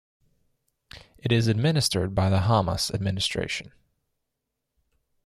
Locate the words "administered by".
1.47-2.31